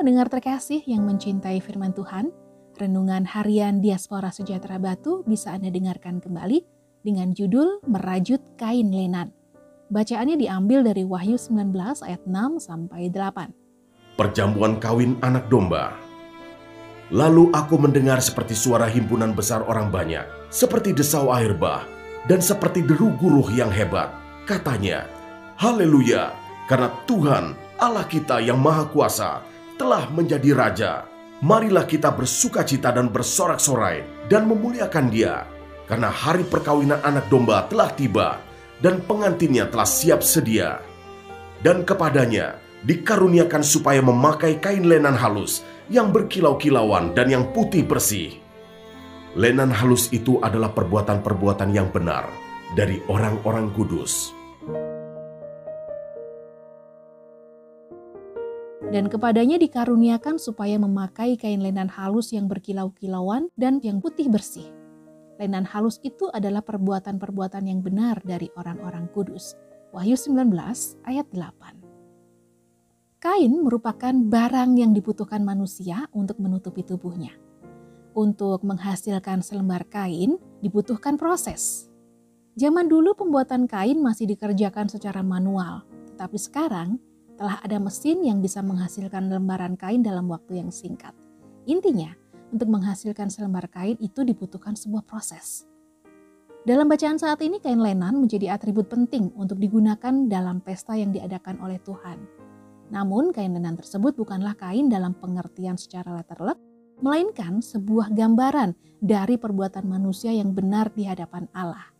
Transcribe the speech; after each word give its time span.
pendengar 0.00 0.32
terkasih 0.32 0.80
yang 0.88 1.04
mencintai 1.04 1.60
firman 1.60 1.92
Tuhan, 1.92 2.32
renungan 2.80 3.28
harian 3.28 3.84
Diaspora 3.84 4.32
Sejahtera 4.32 4.80
Batu 4.80 5.20
bisa 5.28 5.52
Anda 5.52 5.68
dengarkan 5.68 6.24
kembali 6.24 6.64
dengan 7.04 7.36
judul 7.36 7.84
Merajut 7.84 8.40
Kain 8.56 8.88
Lenan. 8.88 9.28
Bacaannya 9.92 10.40
diambil 10.40 10.88
dari 10.88 11.04
Wahyu 11.04 11.36
19 11.36 11.68
ayat 12.00 12.24
6 12.24 12.64
sampai 12.64 13.12
8. 13.12 14.16
Perjamuan 14.16 14.80
kawin 14.80 15.20
anak 15.20 15.52
domba. 15.52 16.00
Lalu 17.12 17.52
aku 17.52 17.76
mendengar 17.76 18.24
seperti 18.24 18.56
suara 18.56 18.88
himpunan 18.88 19.36
besar 19.36 19.68
orang 19.68 19.92
banyak, 19.92 20.24
seperti 20.48 20.96
desau 20.96 21.28
air 21.28 21.52
bah, 21.52 21.84
dan 22.24 22.40
seperti 22.40 22.80
deru 22.80 23.12
guruh 23.20 23.52
yang 23.52 23.68
hebat. 23.68 24.16
Katanya, 24.48 25.04
Haleluya, 25.60 26.32
karena 26.72 26.88
Tuhan 27.04 27.52
Allah 27.82 28.06
kita 28.06 28.38
yang 28.38 28.62
Maha 28.62 28.86
Kuasa 28.86 29.42
telah 29.74 30.06
menjadi 30.14 30.54
Raja. 30.54 31.02
Marilah 31.42 31.82
kita 31.82 32.14
bersuka 32.14 32.62
cita 32.62 32.94
dan 32.94 33.10
bersorak-sorai 33.10 34.30
dan 34.30 34.46
memuliakan 34.46 35.10
dia. 35.10 35.50
Karena 35.90 36.06
hari 36.06 36.46
perkawinan 36.46 37.02
anak 37.02 37.26
domba 37.26 37.66
telah 37.66 37.90
tiba 37.90 38.38
dan 38.78 39.02
pengantinnya 39.02 39.66
telah 39.66 39.82
siap 39.82 40.22
sedia. 40.22 40.78
Dan 41.58 41.82
kepadanya 41.82 42.62
dikaruniakan 42.86 43.66
supaya 43.66 43.98
memakai 43.98 44.62
kain 44.62 44.86
lenan 44.86 45.18
halus 45.18 45.66
yang 45.90 46.14
berkilau-kilauan 46.14 47.18
dan 47.18 47.34
yang 47.34 47.50
putih 47.50 47.82
bersih. 47.82 48.38
Lenan 49.34 49.74
halus 49.74 50.06
itu 50.14 50.38
adalah 50.38 50.70
perbuatan-perbuatan 50.70 51.74
yang 51.74 51.90
benar 51.90 52.30
dari 52.78 53.02
orang-orang 53.10 53.74
kudus. 53.74 54.41
Dan 58.90 59.06
kepadanya 59.06 59.60
dikaruniakan 59.62 60.42
supaya 60.42 60.74
memakai 60.80 61.38
kain 61.38 61.62
lenan 61.62 61.86
halus 61.86 62.34
yang 62.34 62.50
berkilau-kilauan 62.50 63.52
dan 63.54 63.78
yang 63.84 64.02
putih 64.02 64.26
bersih. 64.26 64.66
Lenan 65.38 65.62
halus 65.68 66.02
itu 66.02 66.26
adalah 66.34 66.64
perbuatan-perbuatan 66.66 67.70
yang 67.70 67.80
benar 67.84 68.18
dari 68.26 68.50
orang-orang 68.58 69.06
kudus. 69.14 69.54
Wahyu 69.92 70.16
19 70.16 70.50
ayat 71.04 71.26
8. 71.30 73.20
Kain 73.22 73.52
merupakan 73.62 74.10
barang 74.10 74.70
yang 74.74 74.90
dibutuhkan 74.90 75.46
manusia 75.46 76.10
untuk 76.10 76.42
menutupi 76.42 76.82
tubuhnya. 76.82 77.36
Untuk 78.18 78.66
menghasilkan 78.66 79.46
selembar 79.46 79.86
kain 79.86 80.42
dibutuhkan 80.58 81.14
proses. 81.14 81.86
Zaman 82.58 82.90
dulu 82.90 83.16
pembuatan 83.16 83.64
kain 83.64 84.02
masih 84.02 84.28
dikerjakan 84.28 84.90
secara 84.90 85.24
manual, 85.24 85.86
tetapi 86.12 86.36
sekarang 86.36 87.00
telah 87.42 87.58
ada 87.58 87.82
mesin 87.82 88.22
yang 88.22 88.38
bisa 88.38 88.62
menghasilkan 88.62 89.26
lembaran 89.26 89.74
kain 89.74 89.98
dalam 89.98 90.30
waktu 90.30 90.62
yang 90.62 90.70
singkat. 90.70 91.10
Intinya, 91.66 92.14
untuk 92.54 92.70
menghasilkan 92.70 93.34
selembar 93.34 93.66
kain 93.66 93.98
itu 93.98 94.22
dibutuhkan 94.22 94.78
sebuah 94.78 95.02
proses. 95.02 95.66
Dalam 96.62 96.86
bacaan 96.86 97.18
saat 97.18 97.42
ini, 97.42 97.58
kain 97.58 97.82
lenan 97.82 98.22
menjadi 98.22 98.54
atribut 98.54 98.86
penting 98.86 99.34
untuk 99.34 99.58
digunakan 99.58 100.30
dalam 100.30 100.62
pesta 100.62 100.94
yang 100.94 101.10
diadakan 101.10 101.58
oleh 101.58 101.82
Tuhan. 101.82 102.22
Namun, 102.94 103.34
kain 103.34 103.50
lenan 103.50 103.74
tersebut 103.74 104.14
bukanlah 104.14 104.54
kain 104.54 104.86
dalam 104.86 105.10
pengertian 105.18 105.74
secara 105.74 106.14
letterlek, 106.14 106.62
melainkan 107.02 107.58
sebuah 107.58 108.14
gambaran 108.14 109.02
dari 109.02 109.34
perbuatan 109.34 109.82
manusia 109.90 110.30
yang 110.30 110.54
benar 110.54 110.94
di 110.94 111.10
hadapan 111.10 111.50
Allah. 111.50 111.91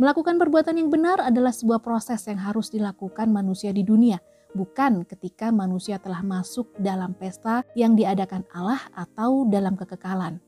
Melakukan 0.00 0.40
perbuatan 0.40 0.80
yang 0.80 0.88
benar 0.88 1.20
adalah 1.20 1.52
sebuah 1.52 1.84
proses 1.84 2.24
yang 2.24 2.40
harus 2.40 2.72
dilakukan 2.72 3.28
manusia 3.28 3.68
di 3.68 3.84
dunia, 3.84 4.16
bukan 4.56 5.04
ketika 5.04 5.52
manusia 5.52 6.00
telah 6.00 6.24
masuk 6.24 6.72
dalam 6.80 7.12
pesta 7.12 7.60
yang 7.76 7.92
diadakan 7.92 8.48
Allah 8.56 8.80
atau 8.96 9.44
dalam 9.44 9.76
kekekalan. 9.76 10.40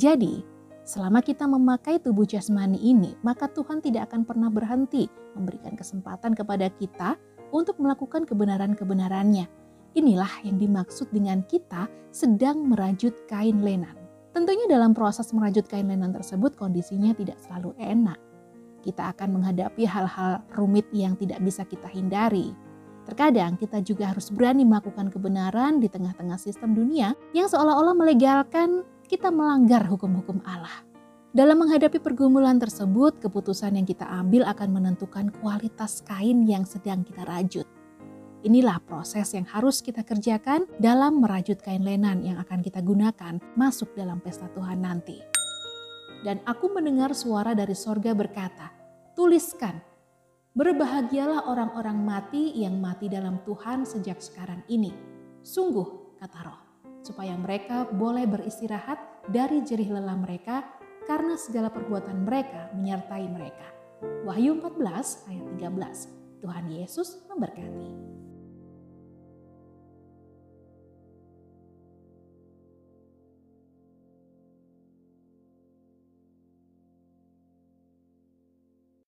Jadi, 0.00 0.40
selama 0.88 1.20
kita 1.20 1.44
memakai 1.44 2.00
tubuh 2.00 2.24
jasmani 2.24 2.80
ini, 2.80 3.12
maka 3.20 3.52
Tuhan 3.52 3.84
tidak 3.84 4.08
akan 4.08 4.24
pernah 4.24 4.48
berhenti 4.48 5.12
memberikan 5.36 5.76
kesempatan 5.76 6.32
kepada 6.32 6.72
kita 6.72 7.20
untuk 7.52 7.76
melakukan 7.76 8.24
kebenaran-kebenarannya. 8.24 9.44
Inilah 9.92 10.40
yang 10.40 10.56
dimaksud 10.56 11.12
dengan 11.12 11.44
kita 11.44 11.84
sedang 12.16 12.64
merajut 12.64 13.12
kain 13.28 13.60
lenan. 13.60 13.92
Tentunya 14.32 14.64
dalam 14.72 14.96
proses 14.96 15.36
merajut 15.36 15.68
kain 15.68 15.84
lenan 15.84 16.16
tersebut 16.16 16.56
kondisinya 16.56 17.12
tidak 17.12 17.36
selalu 17.44 17.76
enak 17.76 18.16
kita 18.86 19.10
akan 19.10 19.42
menghadapi 19.42 19.82
hal-hal 19.82 20.46
rumit 20.54 20.86
yang 20.94 21.18
tidak 21.18 21.42
bisa 21.42 21.66
kita 21.66 21.90
hindari. 21.90 22.54
Terkadang 23.02 23.58
kita 23.58 23.82
juga 23.82 24.14
harus 24.14 24.30
berani 24.30 24.62
melakukan 24.62 25.10
kebenaran 25.10 25.82
di 25.82 25.90
tengah-tengah 25.90 26.38
sistem 26.38 26.74
dunia 26.74 27.18
yang 27.34 27.50
seolah-olah 27.50 27.98
melegalkan 27.98 28.86
kita 29.10 29.34
melanggar 29.34 29.82
hukum-hukum 29.86 30.38
Allah. 30.46 30.86
Dalam 31.36 31.60
menghadapi 31.62 32.00
pergumulan 32.00 32.56
tersebut, 32.56 33.20
keputusan 33.22 33.76
yang 33.76 33.86
kita 33.86 34.08
ambil 34.08 34.48
akan 34.48 34.72
menentukan 34.72 35.28
kualitas 35.42 36.00
kain 36.02 36.46
yang 36.46 36.64
sedang 36.64 37.04
kita 37.04 37.22
rajut. 37.28 37.68
Inilah 38.46 38.78
proses 38.82 39.34
yang 39.34 39.44
harus 39.50 39.82
kita 39.82 40.06
kerjakan 40.06 40.70
dalam 40.78 41.18
merajut 41.18 41.58
kain 41.60 41.82
lenan 41.82 42.22
yang 42.22 42.38
akan 42.38 42.62
kita 42.62 42.78
gunakan 42.78 43.42
masuk 43.58 43.90
dalam 43.98 44.22
pesta 44.22 44.46
Tuhan 44.54 44.80
nanti. 44.80 45.18
Dan 46.24 46.40
aku 46.48 46.72
mendengar 46.72 47.12
suara 47.12 47.52
dari 47.52 47.76
sorga 47.76 48.16
berkata, 48.16 48.75
tuliskan, 49.16 49.80
berbahagialah 50.52 51.48
orang-orang 51.48 51.96
mati 52.04 52.52
yang 52.52 52.76
mati 52.76 53.08
dalam 53.08 53.40
Tuhan 53.48 53.88
sejak 53.88 54.20
sekarang 54.20 54.60
ini. 54.68 54.92
Sungguh, 55.40 56.20
kata 56.20 56.38
roh, 56.44 56.60
supaya 57.00 57.32
mereka 57.34 57.88
boleh 57.88 58.28
beristirahat 58.28 59.26
dari 59.32 59.64
jerih 59.64 59.96
lelah 59.96 60.20
mereka 60.20 60.68
karena 61.08 61.34
segala 61.40 61.72
perbuatan 61.72 62.28
mereka 62.28 62.68
menyertai 62.76 63.26
mereka. 63.32 63.66
Wahyu 64.28 64.60
14 64.60 65.32
ayat 65.32 65.44
13. 65.56 66.44
Tuhan 66.44 66.66
Yesus 66.68 67.24
memberkati. 67.32 68.15